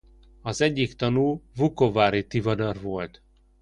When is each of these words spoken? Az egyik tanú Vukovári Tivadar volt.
Az 0.41 0.61
egyik 0.61 0.93
tanú 0.93 1.41
Vukovári 1.55 2.27
Tivadar 2.27 2.81
volt. 2.81 3.23